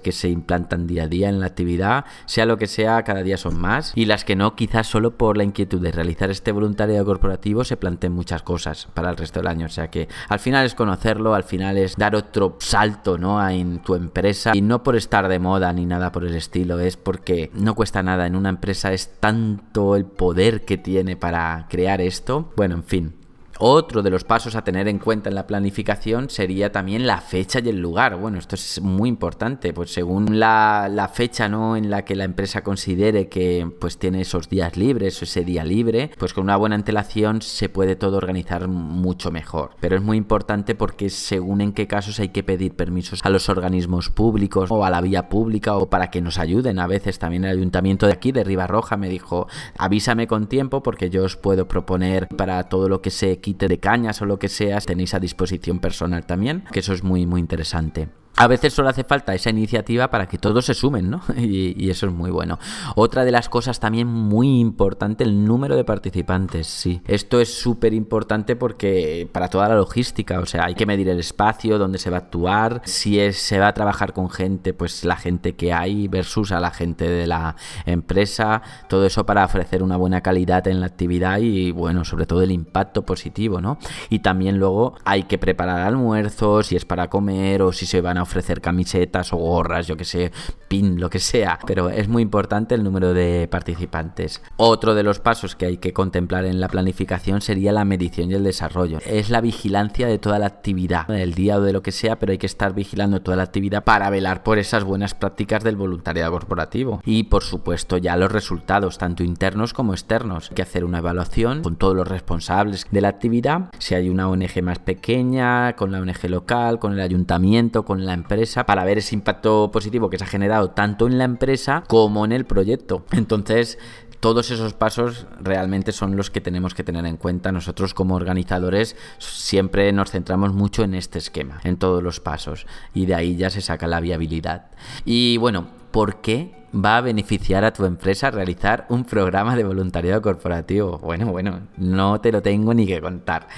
que 0.02 0.12
se 0.12 0.28
implantan 0.28 0.86
día 0.86 1.04
a 1.04 1.08
día 1.08 1.28
en 1.28 1.40
la 1.40 1.46
actividad, 1.46 2.04
sea 2.26 2.46
lo 2.46 2.56
que 2.56 2.66
sea, 2.66 3.02
cada 3.02 3.22
día 3.22 3.36
son 3.36 3.58
más. 3.58 3.92
Y 3.94 4.06
las 4.06 4.24
que 4.24 4.36
no, 4.36 4.54
quizás 4.54 4.86
solo 4.86 5.16
por 5.16 5.36
la 5.36 5.44
inquietud 5.44 5.80
de 5.80 5.92
realizar 5.92 6.30
este 6.30 6.52
voluntariado 6.52 7.04
corporativo 7.04 7.64
se 7.64 7.76
planteen 7.76 8.12
muchas 8.12 8.42
cosas 8.42 8.88
para 8.94 9.10
el 9.10 9.16
resto 9.16 9.40
del 9.40 9.48
año. 9.48 9.66
O 9.66 9.70
sea 9.70 9.90
que 9.90 10.08
al 10.28 10.38
final 10.38 10.66
es 10.66 10.74
conocerlo, 10.74 11.34
al 11.34 11.44
final 11.44 11.78
es 11.78 11.96
dar 11.96 12.14
otro 12.14 12.56
salto 12.60 13.18
¿no? 13.18 13.46
en 13.48 13.80
tu 13.82 13.94
empresa. 13.94 14.52
Y 14.54 14.60
no 14.60 14.82
por 14.82 14.96
estar 14.96 15.28
de 15.28 15.38
moda 15.38 15.72
ni 15.72 15.86
nada 15.86 16.12
por 16.12 16.24
el 16.24 16.34
estilo, 16.34 16.78
es 16.78 16.96
porque 16.96 17.50
no 17.54 17.74
cuesta 17.74 18.02
nada. 18.02 18.26
En 18.26 18.36
una 18.36 18.48
empresa 18.48 18.92
es 18.92 19.20
tanto 19.20 19.96
el 19.96 20.04
poder 20.04 20.64
que 20.64 20.78
tiene 20.78 21.16
para 21.16 21.66
crear 21.68 22.00
esto. 22.00 22.52
Bueno, 22.56 22.76
en 22.76 22.84
fin, 22.84 23.14
otro 23.58 24.02
de 24.02 24.10
los 24.10 24.24
pasos 24.24 24.56
a 24.56 24.64
tener 24.64 24.88
en 24.88 24.98
cuenta 24.98 25.28
en 25.28 25.34
la 25.34 25.46
planificación 25.46 26.30
sería 26.30 26.72
también 26.72 27.06
la 27.06 27.20
fecha 27.20 27.60
y 27.60 27.68
el 27.68 27.80
lugar. 27.80 28.16
Bueno, 28.16 28.38
esto 28.38 28.54
es 28.54 28.80
muy 28.80 29.08
importante, 29.08 29.72
pues 29.72 29.92
según 29.92 30.38
la, 30.38 31.10
fecha 31.12 31.48
¿no? 31.48 31.76
en 31.76 31.90
la 31.90 32.04
que 32.04 32.16
la 32.16 32.24
empresa 32.24 32.62
considere 32.62 33.28
que 33.28 33.70
pues 33.80 33.98
tiene 33.98 34.22
esos 34.22 34.48
días 34.48 34.76
libres 34.76 35.20
o 35.20 35.24
ese 35.24 35.44
día 35.44 35.64
libre, 35.64 36.10
pues 36.18 36.34
con 36.34 36.44
una 36.44 36.56
buena 36.56 36.74
antelación 36.74 37.42
se 37.42 37.68
puede 37.68 37.96
todo 37.96 38.16
organizar 38.16 38.68
mucho 38.68 39.30
mejor. 39.30 39.70
Pero 39.80 39.96
es 39.96 40.02
muy 40.02 40.16
importante 40.16 40.74
porque 40.74 41.10
según 41.10 41.60
en 41.60 41.72
qué 41.72 41.86
casos 41.86 42.20
hay 42.20 42.28
que 42.28 42.42
pedir 42.42 42.74
permisos 42.74 43.20
a 43.24 43.30
los 43.30 43.48
organismos 43.48 44.10
públicos 44.10 44.70
o 44.70 44.84
a 44.84 44.90
la 44.90 45.00
vía 45.00 45.28
pública 45.28 45.76
o 45.76 45.88
para 45.88 46.10
que 46.10 46.20
nos 46.20 46.38
ayuden. 46.38 46.78
A 46.78 46.86
veces 46.86 47.18
también 47.18 47.44
el 47.44 47.56
ayuntamiento 47.56 48.06
de 48.06 48.12
aquí, 48.12 48.32
de 48.32 48.44
Ribarroja, 48.44 48.96
me 48.96 49.08
dijo, 49.08 49.46
avísame 49.78 50.26
con 50.26 50.46
tiempo 50.46 50.82
porque 50.82 51.10
yo 51.10 51.24
os 51.24 51.36
puedo 51.36 51.68
proponer 51.68 52.28
para 52.28 52.62
todo 52.64 52.88
lo 52.88 53.00
que 53.00 53.10
sé 53.10 53.40
de 53.54 53.78
cañas 53.78 54.20
o 54.22 54.26
lo 54.26 54.38
que 54.38 54.48
sea, 54.48 54.80
tenéis 54.80 55.14
a 55.14 55.20
disposición 55.20 55.78
personal 55.78 56.26
también, 56.26 56.64
que 56.72 56.80
eso 56.80 56.92
es 56.92 57.02
muy, 57.02 57.26
muy 57.26 57.40
interesante 57.40 58.08
a 58.36 58.46
veces 58.46 58.74
solo 58.74 58.90
hace 58.90 59.04
falta 59.04 59.34
esa 59.34 59.50
iniciativa 59.50 60.10
para 60.10 60.26
que 60.26 60.38
todos 60.38 60.66
se 60.66 60.74
sumen, 60.74 61.10
¿no? 61.10 61.22
Y, 61.36 61.86
eso 61.90 62.06
es 62.06 62.12
muy 62.12 62.30
bueno. 62.30 62.58
Otra 62.96 63.24
de 63.24 63.30
las 63.30 63.48
cosas 63.48 63.78
también 63.80 64.08
muy 64.08 64.60
importante, 64.60 65.24
el 65.24 65.44
número 65.44 65.76
de 65.76 65.84
participantes, 65.84 66.66
sí. 66.66 67.00
Esto 67.06 67.40
es 67.40 67.54
súper 67.54 67.94
importante 67.94 68.56
porque 68.56 69.28
para 69.32 69.48
toda 69.48 69.68
la 69.68 69.76
logística, 69.76 70.40
o 70.40 70.46
sea, 70.46 70.64
hay 70.64 70.74
que 70.74 70.84
medir 70.84 71.08
el 71.08 71.20
espacio, 71.20 71.78
donde 71.78 71.98
se 71.98 72.10
va 72.10 72.16
a 72.16 72.20
actuar, 72.20 72.82
si 72.84 73.32
se 73.32 73.58
va 73.58 73.68
a 73.68 73.74
trabajar 73.74 74.12
con 74.12 74.28
gente, 74.28 74.74
pues 74.74 75.04
la 75.04 75.16
gente 75.16 75.54
que 75.54 75.72
hay 75.72 76.08
versus 76.08 76.52
a 76.52 76.60
la 76.60 76.70
gente 76.70 77.08
de 77.08 77.26
la 77.26 77.56
empresa, 77.86 78.62
todo 78.88 79.06
eso 79.06 79.24
para 79.24 79.44
ofrecer 79.44 79.82
una 79.82 79.96
buena 79.96 80.20
calidad 80.20 80.66
en 80.66 80.80
la 80.80 80.86
actividad 80.86 81.38
y, 81.38 81.70
bueno, 81.70 82.04
sobre 82.04 82.26
todo 82.26 82.42
el 82.42 82.50
impacto 82.50 83.06
positivo, 83.06 83.60
¿no? 83.60 83.78
Y 84.10 84.18
también 84.18 84.58
luego 84.58 84.96
hay 85.04 85.22
que 85.22 85.38
preparar 85.38 85.80
almuerzos, 85.80 86.66
si 86.66 86.76
es 86.76 86.84
para 86.84 87.08
comer 87.08 87.62
o 87.62 87.72
si 87.72 87.86
se 87.86 88.00
van 88.00 88.18
a 88.18 88.25
ofrecer 88.26 88.60
camisetas 88.60 89.32
o 89.32 89.36
gorras, 89.36 89.86
yo 89.86 89.96
que 89.96 90.04
sé, 90.04 90.32
pin, 90.68 91.00
lo 91.00 91.10
que 91.10 91.18
sea. 91.18 91.58
Pero 91.66 91.90
es 91.90 92.08
muy 92.08 92.22
importante 92.22 92.74
el 92.74 92.84
número 92.84 93.14
de 93.14 93.48
participantes. 93.50 94.42
Otro 94.56 94.94
de 94.94 95.02
los 95.02 95.20
pasos 95.20 95.56
que 95.56 95.66
hay 95.66 95.76
que 95.78 95.92
contemplar 95.92 96.44
en 96.44 96.60
la 96.60 96.68
planificación 96.68 97.40
sería 97.40 97.72
la 97.72 97.84
medición 97.84 98.30
y 98.30 98.34
el 98.34 98.44
desarrollo. 98.44 98.98
Es 99.06 99.30
la 99.30 99.40
vigilancia 99.40 100.06
de 100.06 100.18
toda 100.18 100.38
la 100.38 100.46
actividad, 100.46 101.06
del 101.06 101.34
día 101.34 101.56
o 101.56 101.60
de 101.60 101.72
lo 101.72 101.82
que 101.82 101.92
sea, 101.92 102.18
pero 102.18 102.32
hay 102.32 102.38
que 102.38 102.46
estar 102.46 102.74
vigilando 102.74 103.22
toda 103.22 103.36
la 103.36 103.44
actividad 103.44 103.84
para 103.84 104.10
velar 104.10 104.42
por 104.42 104.58
esas 104.58 104.84
buenas 104.84 105.14
prácticas 105.14 105.64
del 105.64 105.76
voluntariado 105.76 106.32
corporativo. 106.32 107.00
Y 107.04 107.24
por 107.24 107.42
supuesto 107.42 107.96
ya 107.96 108.16
los 108.16 108.32
resultados, 108.32 108.98
tanto 108.98 109.22
internos 109.22 109.72
como 109.72 109.92
externos. 109.92 110.50
Hay 110.50 110.56
que 110.56 110.62
hacer 110.62 110.84
una 110.84 110.98
evaluación 110.98 111.62
con 111.62 111.76
todos 111.76 111.96
los 111.96 112.08
responsables 112.08 112.86
de 112.90 113.00
la 113.00 113.08
actividad, 113.08 113.70
si 113.78 113.94
hay 113.94 114.08
una 114.08 114.28
ONG 114.28 114.62
más 114.62 114.78
pequeña, 114.78 115.74
con 115.76 115.92
la 115.92 116.00
ONG 116.00 116.28
local, 116.28 116.78
con 116.78 116.92
el 116.92 117.00
ayuntamiento, 117.00 117.84
con 117.84 118.04
la 118.04 118.15
empresa 118.16 118.66
para 118.66 118.84
ver 118.84 118.98
ese 118.98 119.14
impacto 119.14 119.70
positivo 119.72 120.10
que 120.10 120.18
se 120.18 120.24
ha 120.24 120.26
generado 120.26 120.70
tanto 120.70 121.06
en 121.06 121.18
la 121.18 121.24
empresa 121.24 121.84
como 121.86 122.24
en 122.24 122.32
el 122.32 122.44
proyecto. 122.44 123.04
Entonces, 123.12 123.78
todos 124.20 124.50
esos 124.50 124.74
pasos 124.74 125.26
realmente 125.40 125.92
son 125.92 126.16
los 126.16 126.30
que 126.30 126.40
tenemos 126.40 126.74
que 126.74 126.84
tener 126.84 127.06
en 127.06 127.16
cuenta. 127.16 127.52
Nosotros 127.52 127.94
como 127.94 128.14
organizadores 128.14 128.96
siempre 129.18 129.92
nos 129.92 130.10
centramos 130.10 130.52
mucho 130.52 130.82
en 130.82 130.94
este 130.94 131.18
esquema, 131.18 131.60
en 131.64 131.76
todos 131.76 132.02
los 132.02 132.20
pasos, 132.20 132.66
y 132.94 133.06
de 133.06 133.14
ahí 133.14 133.36
ya 133.36 133.50
se 133.50 133.60
saca 133.60 133.86
la 133.86 134.00
viabilidad. 134.00 134.70
Y 135.04 135.36
bueno, 135.38 135.68
¿por 135.90 136.20
qué 136.20 136.56
va 136.74 136.98
a 136.98 137.00
beneficiar 137.00 137.64
a 137.64 137.72
tu 137.72 137.84
empresa 137.84 138.30
realizar 138.30 138.86
un 138.88 139.04
programa 139.04 139.56
de 139.56 139.64
voluntariado 139.64 140.20
corporativo. 140.22 140.98
Bueno, 140.98 141.26
bueno, 141.26 141.60
no 141.76 142.20
te 142.20 142.32
lo 142.32 142.42
tengo 142.42 142.74
ni 142.74 142.86
que 142.86 143.00
contar. 143.00 143.48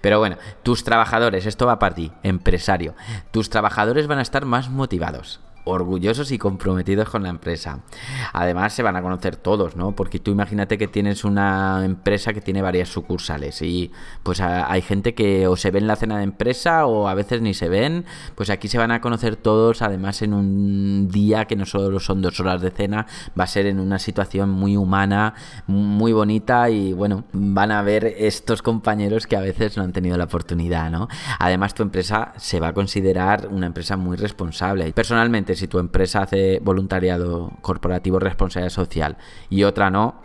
Pero 0.00 0.18
bueno, 0.18 0.36
tus 0.62 0.84
trabajadores, 0.84 1.46
esto 1.46 1.66
va 1.66 1.78
para 1.78 1.94
ti, 1.94 2.12
empresario. 2.22 2.94
Tus 3.30 3.50
trabajadores 3.50 4.06
van 4.06 4.18
a 4.18 4.22
estar 4.22 4.44
más 4.44 4.70
motivados 4.70 5.40
orgullosos 5.64 6.30
y 6.30 6.38
comprometidos 6.38 7.08
con 7.08 7.22
la 7.22 7.30
empresa. 7.30 7.80
Además 8.32 8.72
se 8.72 8.82
van 8.82 8.96
a 8.96 9.02
conocer 9.02 9.36
todos, 9.36 9.76
¿no? 9.76 9.92
Porque 9.92 10.18
tú 10.18 10.30
imagínate 10.30 10.78
que 10.78 10.88
tienes 10.88 11.24
una 11.24 11.84
empresa 11.84 12.32
que 12.32 12.40
tiene 12.40 12.62
varias 12.62 12.88
sucursales 12.88 13.62
y 13.62 13.90
pues 14.22 14.40
hay 14.40 14.82
gente 14.82 15.14
que 15.14 15.46
o 15.46 15.56
se 15.56 15.70
ve 15.70 15.78
en 15.78 15.86
la 15.86 15.96
cena 15.96 16.18
de 16.18 16.24
empresa 16.24 16.86
o 16.86 17.08
a 17.08 17.14
veces 17.14 17.40
ni 17.40 17.54
se 17.54 17.68
ven, 17.68 18.04
pues 18.34 18.50
aquí 18.50 18.68
se 18.68 18.78
van 18.78 18.90
a 18.90 19.00
conocer 19.00 19.36
todos, 19.36 19.82
además 19.82 20.22
en 20.22 20.34
un 20.34 21.08
día 21.08 21.46
que 21.46 21.56
no 21.56 21.66
solo 21.66 21.98
son 22.00 22.22
dos 22.22 22.38
horas 22.40 22.60
de 22.60 22.70
cena, 22.70 23.06
va 23.38 23.44
a 23.44 23.48
ser 23.48 23.66
en 23.66 23.80
una 23.80 23.98
situación 23.98 24.50
muy 24.50 24.76
humana, 24.76 25.34
muy 25.66 26.12
bonita 26.12 26.68
y 26.70 26.92
bueno, 26.92 27.24
van 27.32 27.72
a 27.72 27.82
ver 27.82 28.04
estos 28.18 28.62
compañeros 28.62 29.26
que 29.26 29.36
a 29.36 29.40
veces 29.40 29.76
no 29.76 29.82
han 29.82 29.92
tenido 29.92 30.16
la 30.16 30.24
oportunidad, 30.24 30.90
¿no? 30.90 31.08
Además 31.38 31.74
tu 31.74 31.82
empresa 31.82 32.32
se 32.36 32.60
va 32.60 32.68
a 32.68 32.72
considerar 32.74 33.48
una 33.50 33.66
empresa 33.66 33.96
muy 33.96 34.16
responsable. 34.16 34.92
Personalmente 34.92 35.53
si 35.56 35.68
tu 35.68 35.78
empresa 35.78 36.22
hace 36.22 36.60
voluntariado 36.62 37.52
corporativo 37.60 38.18
responsabilidad 38.18 38.70
social 38.70 39.16
y 39.50 39.64
otra 39.64 39.90
no, 39.90 40.24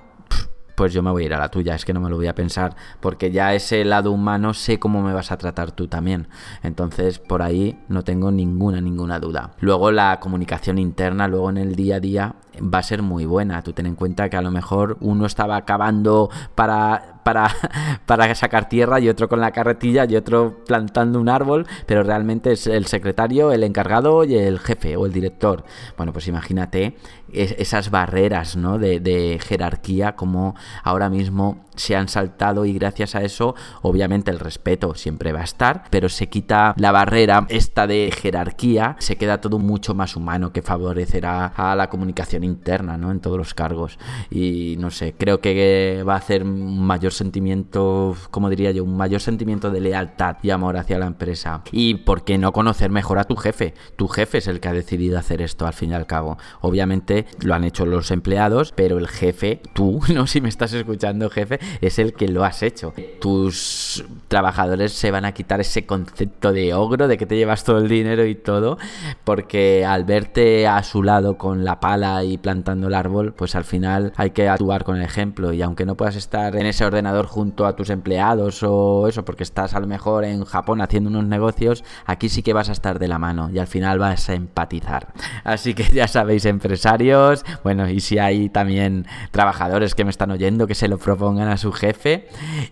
pues 0.80 0.94
yo 0.94 1.04
me 1.04 1.12
voy 1.12 1.24
a 1.24 1.26
ir 1.26 1.34
a 1.34 1.40
la 1.40 1.50
tuya, 1.50 1.76
es 1.76 1.84
que 1.84 1.92
no 1.92 2.00
me 2.00 2.10
lo 2.10 2.16
voy 2.16 2.28
a 2.28 2.36
pensar, 2.36 2.74
porque 3.02 3.32
ya 3.32 3.54
ese 3.54 3.84
lado 3.84 4.14
humano 4.14 4.54
sé 4.54 4.80
cómo 4.80 5.02
me 5.02 5.12
vas 5.12 5.30
a 5.30 5.38
tratar 5.38 5.74
tú 5.74 5.90
también. 5.90 6.30
Entonces, 6.64 7.20
por 7.20 7.42
ahí 7.42 7.78
no 7.90 8.06
tengo 8.06 8.32
ninguna, 8.32 8.80
ninguna 8.80 9.20
duda. 9.20 9.52
Luego 9.60 9.92
la 9.92 10.22
comunicación 10.22 10.78
interna, 10.78 11.28
luego 11.28 11.50
en 11.50 11.58
el 11.58 11.76
día 11.76 11.98
a 11.98 12.00
día, 12.00 12.36
va 12.62 12.80
a 12.80 12.84
ser 12.84 13.02
muy 13.02 13.26
buena. 13.26 13.62
Tú 13.62 13.74
ten 13.74 13.88
en 13.88 13.96
cuenta 13.96 14.30
que 14.30 14.38
a 14.38 14.42
lo 14.42 14.52
mejor 14.52 14.96
uno 15.02 15.26
estaba 15.26 15.58
acabando 15.58 16.30
para 16.56 17.19
para, 17.24 17.50
para 18.06 18.34
sacar 18.36 18.70
tierra 18.70 19.00
y 19.00 19.10
otro 19.10 19.30
con 19.30 19.40
la 19.40 19.52
carretilla 19.52 20.06
y 20.06 20.16
otro 20.16 20.64
plantando 20.66 21.20
un 21.20 21.30
árbol, 21.30 21.68
pero 21.86 22.04
realmente 22.04 22.52
es 22.52 22.68
el 22.68 22.86
secretario, 22.86 23.52
el 23.52 23.64
encargado 23.64 24.24
y 24.24 24.36
el 24.36 24.60
jefe 24.60 24.98
o 24.98 25.06
el 25.06 25.14
director. 25.14 25.64
Bueno, 25.98 26.14
pues 26.14 26.28
imagínate 26.28 26.96
esas 27.32 27.92
barreras 27.92 28.56
¿no? 28.56 28.78
de, 28.78 29.00
de 29.00 29.40
jerarquía 29.42 30.16
como 30.16 30.56
ahora 30.84 31.10
mismo 31.10 31.66
se 31.80 31.96
han 31.96 32.08
saltado 32.08 32.66
y 32.66 32.74
gracias 32.74 33.16
a 33.16 33.24
eso 33.24 33.56
obviamente 33.82 34.32
el 34.32 34.40
respeto 34.40 34.94
siempre 34.96 35.32
va 35.32 35.42
a 35.42 35.46
estar, 35.46 35.86
pero 35.90 36.10
se 36.10 36.28
quita 36.28 36.74
la 36.78 36.92
barrera 36.92 37.46
esta 37.50 37.88
de 37.88 38.12
jerarquía, 38.16 38.96
se 39.00 39.16
queda 39.16 39.42
todo 39.42 39.60
mucho 39.60 39.96
más 39.96 40.16
humano 40.16 40.52
que 40.52 40.62
favorecerá 40.62 41.48
a 41.48 41.76
la 41.76 41.90
comunicación 41.90 42.44
interna 42.44 42.98
¿no? 42.98 43.12
en 43.12 43.20
todos 43.20 43.38
los 43.38 43.54
cargos. 43.54 43.98
Y 44.30 44.76
no 44.80 44.92
sé, 44.92 45.16
creo 45.18 45.42
que 45.42 46.04
va 46.08 46.16
a 46.16 46.18
hacer 46.18 46.44
un 46.44 46.86
mayor 46.86 47.14
sentimiento, 47.14 48.16
como 48.32 48.50
diría 48.50 48.72
yo, 48.72 48.84
un 48.84 48.98
mayor 48.98 49.22
sentimiento 49.22 49.72
de 49.72 49.82
lealtad 49.82 50.38
y 50.44 50.50
amor 50.50 50.78
hacia 50.78 51.00
la 51.00 51.08
empresa. 51.08 51.64
Y 51.72 51.96
por 51.96 52.24
qué 52.24 52.38
no 52.38 52.52
conocer 52.52 52.92
mejor 52.92 53.20
a 53.20 53.24
tu 53.24 53.36
jefe, 53.36 53.74
tu 53.96 54.08
jefe 54.08 54.40
es 54.40 54.48
el 54.48 54.60
que 54.60 54.68
ha 54.68 54.74
decidido 54.74 55.18
hacer 55.18 55.42
esto 55.42 55.66
al 55.66 55.74
fin 55.74 55.92
y 55.92 55.94
al 55.94 56.08
cabo, 56.08 56.38
obviamente 56.62 57.26
lo 57.42 57.54
han 57.56 57.64
hecho 57.64 57.86
los 57.86 58.12
empleados, 58.12 58.74
pero 58.76 58.98
el 58.98 59.08
jefe, 59.08 59.62
tú, 59.74 60.02
no 60.14 60.28
si 60.28 60.42
me 60.42 60.50
estás 60.50 60.74
escuchando 60.74 61.30
jefe, 61.30 61.60
es 61.82 62.00
el 62.00 62.14
que 62.14 62.28
lo 62.28 62.44
has 62.44 62.64
hecho. 62.64 62.94
Tus 63.20 64.06
trabajadores 64.28 64.94
se 64.94 65.12
van 65.12 65.26
a 65.26 65.34
quitar 65.34 65.60
ese 65.60 65.86
concepto 65.86 66.52
de 66.52 66.74
ogro, 66.74 67.08
de 67.08 67.18
que 67.18 67.26
te 67.26 67.36
llevas 67.36 67.64
todo 67.64 67.80
el 67.80 67.90
dinero 67.90 68.26
y 68.26 68.36
todo, 68.36 68.78
porque 69.24 69.86
al 69.86 70.04
verte 70.04 70.68
a 70.68 70.82
su 70.84 71.04
lado 71.04 71.38
con 71.38 71.66
la 71.66 71.80
pala 71.80 72.24
y 72.24 72.38
plantando 72.38 72.88
el 72.88 72.94
árbol, 72.94 73.34
pues 73.34 73.56
al 73.56 73.64
final 73.64 74.14
hay 74.16 74.32
que 74.32 74.48
actuar 74.48 74.84
con 74.84 74.98
el 74.98 75.04
ejemplo 75.04 75.54
y 75.54 75.62
aunque 75.62 75.86
no 75.86 75.96
puedas 75.96 76.16
estar 76.16 76.56
en 76.56 76.66
ese 76.66 76.86
ordenador 76.86 77.26
junto 77.26 77.66
a 77.66 77.76
tus 77.76 77.90
empleados 77.90 78.64
o 78.64 79.08
eso, 79.08 79.26
porque 79.26 79.44
estás 79.44 79.74
a 79.74 79.80
lo 79.80 79.88
mejor 79.88 80.24
en 80.26 80.44
Japón 80.46 80.82
haciendo 80.82 81.10
unos 81.10 81.26
negocios, 81.26 81.84
aquí 82.06 82.30
sí 82.30 82.44
que 82.44 82.54
vas 82.54 82.70
a 82.70 82.74
estar 82.74 83.00
de 83.00 83.08
la 83.08 83.20
mano 83.20 83.50
y 83.52 83.60
al 83.60 83.68
final 83.68 84.00
vas 84.00 84.30
a 84.30 84.34
empatizar. 84.34 85.08
Así 85.44 85.74
que 85.74 85.84
ya 85.84 86.08
sabéis, 86.08 86.46
empresarios, 86.46 87.44
bueno, 87.64 87.90
y 87.90 88.00
si 88.00 88.18
hay 88.18 88.50
también 88.50 89.06
trabajadores 89.32 89.96
que 89.96 90.04
me 90.04 90.12
están 90.12 90.32
oyendo 90.32 90.68
que 90.68 90.76
se 90.76 90.88
lo 90.88 90.98
propongan 90.98 91.48
su 91.60 91.72
jefe. 91.72 92.28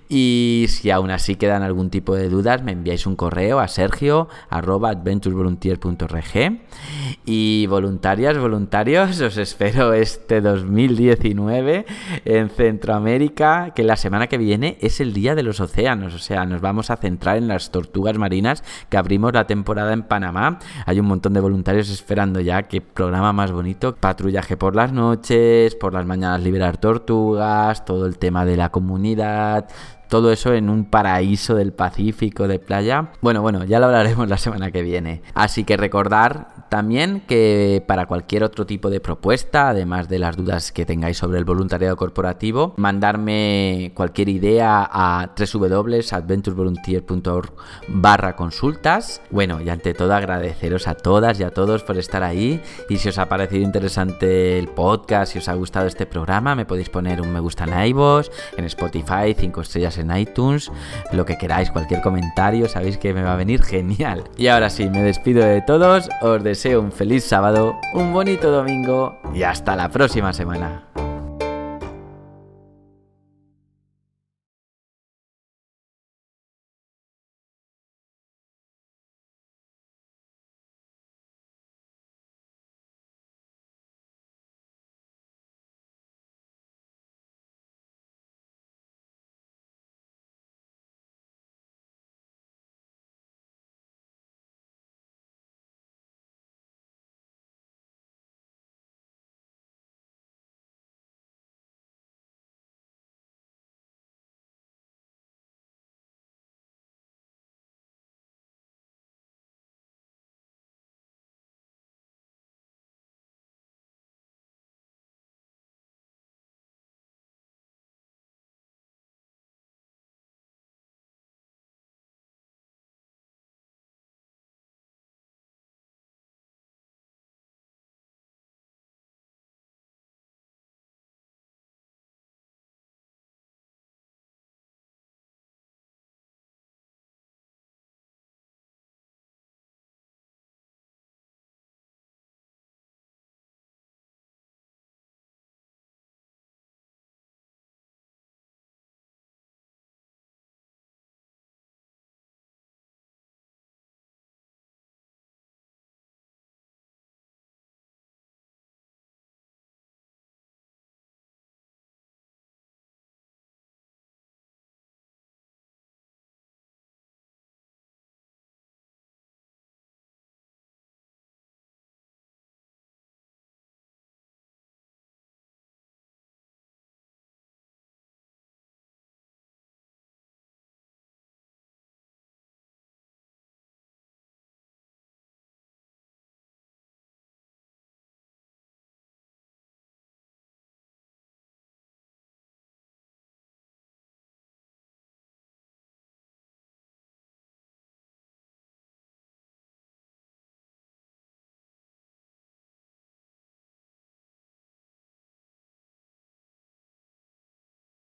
Y 0.09 0.65
si 0.69 0.89
aún 0.89 1.11
así 1.11 1.35
quedan 1.35 1.63
algún 1.63 1.89
tipo 1.89 2.15
de 2.15 2.29
dudas, 2.29 2.63
me 2.63 2.71
enviáis 2.71 3.05
un 3.05 3.15
correo 3.15 3.59
a 3.59 3.67
sergio 3.67 4.27
Y 7.25 7.67
voluntarias, 7.67 8.37
voluntarios, 8.37 9.19
os 9.21 9.37
espero 9.37 9.93
este 9.93 10.41
2019 10.41 11.85
en 12.25 12.49
Centroamérica, 12.49 13.71
que 13.75 13.83
la 13.83 13.95
semana 13.95 14.27
que 14.27 14.37
viene 14.37 14.77
es 14.81 14.99
el 15.01 15.13
Día 15.13 15.35
de 15.35 15.43
los 15.43 15.59
Océanos. 15.59 16.13
O 16.13 16.19
sea, 16.19 16.45
nos 16.45 16.61
vamos 16.61 16.89
a 16.89 16.97
centrar 16.97 17.37
en 17.37 17.47
las 17.47 17.71
tortugas 17.71 18.17
marinas 18.17 18.63
que 18.89 18.97
abrimos 18.97 19.33
la 19.33 19.47
temporada 19.47 19.93
en 19.93 20.03
Panamá. 20.03 20.59
Hay 20.85 20.99
un 20.99 21.07
montón 21.07 21.33
de 21.33 21.41
voluntarios 21.41 21.89
esperando 21.89 22.39
ya. 22.39 22.63
Qué 22.63 22.81
programa 22.81 23.33
más 23.33 23.51
bonito. 23.51 23.95
Patrullaje 23.95 24.57
por 24.57 24.75
las 24.75 24.93
noches, 24.93 25.75
por 25.75 25.93
las 25.93 26.05
mañanas 26.05 26.41
liberar 26.41 26.77
tortugas, 26.77 27.85
todo 27.85 28.05
el 28.05 28.17
tema 28.17 28.45
de 28.45 28.57
la 28.57 28.69
comunidad, 28.77 29.65
todo 30.07 30.31
eso 30.31 30.53
en 30.53 30.69
un 30.69 30.85
paraíso 30.85 31.55
del 31.55 31.73
Pacífico 31.73 32.47
de 32.47 32.59
playa. 32.59 33.09
Bueno, 33.21 33.41
bueno, 33.41 33.65
ya 33.65 33.79
lo 33.79 33.87
hablaremos 33.87 34.29
la 34.29 34.37
semana 34.37 34.69
que 34.71 34.83
viene. 34.83 35.23
Así 35.33 35.63
que 35.63 35.77
recordar 35.77 36.57
también 36.69 37.21
que 37.21 37.83
para 37.87 38.05
cualquier 38.07 38.43
otro 38.43 38.65
tipo 38.65 38.89
de 38.89 38.99
propuesta, 38.99 39.69
además 39.69 40.09
de 40.09 40.19
las 40.19 40.35
dudas 40.35 40.71
que 40.71 40.85
tengáis 40.85 41.17
sobre 41.17 41.39
el 41.39 41.45
voluntariado 41.45 41.95
corporativo, 41.95 42.73
mandarme 42.77 43.91
cualquier 43.95 44.29
idea 44.29 44.87
a 44.91 45.29
www.adventurevolunteer.org 45.37 47.53
barra 47.87 48.35
consultas. 48.35 49.21
Bueno, 49.29 49.61
y 49.61 49.69
ante 49.69 49.93
todo 49.93 50.13
agradeceros 50.13 50.87
a 50.87 50.95
todas 50.95 51.39
y 51.39 51.43
a 51.43 51.51
todos 51.51 51.83
por 51.83 51.97
estar 51.97 52.23
ahí. 52.23 52.61
Y 52.89 52.97
si 52.97 53.09
os 53.09 53.17
ha 53.17 53.29
parecido 53.29 53.63
interesante 53.63 54.59
el 54.59 54.67
podcast, 54.67 55.33
si 55.33 55.39
os 55.39 55.47
ha 55.47 55.53
gustado 55.53 55.87
este 55.87 56.05
programa, 56.05 56.55
me 56.55 56.65
podéis 56.65 56.89
poner 56.89 57.21
un 57.21 57.31
me 57.31 57.39
gusta 57.39 57.63
en 57.65 57.87
iVoox, 57.89 58.29
en 58.57 58.65
Spotify, 58.65 59.33
5 59.37 59.63
en 59.97 60.15
iTunes, 60.15 60.71
lo 61.11 61.25
que 61.25 61.37
queráis, 61.37 61.71
cualquier 61.71 62.01
comentario, 62.01 62.67
sabéis 62.67 62.97
que 62.97 63.13
me 63.13 63.23
va 63.23 63.33
a 63.33 63.37
venir 63.37 63.63
genial. 63.63 64.23
Y 64.37 64.47
ahora 64.47 64.69
sí, 64.69 64.89
me 64.89 65.03
despido 65.03 65.45
de 65.45 65.61
todos, 65.61 66.09
os 66.21 66.43
deseo 66.43 66.81
un 66.81 66.91
feliz 66.91 67.23
sábado, 67.23 67.75
un 67.93 68.13
bonito 68.13 68.51
domingo 68.51 69.19
y 69.33 69.43
hasta 69.43 69.75
la 69.75 69.89
próxima 69.89 70.33
semana. 70.33 71.06